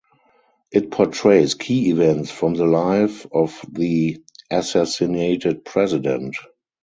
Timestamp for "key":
1.53-1.91